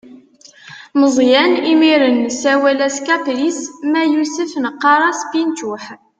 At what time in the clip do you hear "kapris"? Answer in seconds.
3.05-3.59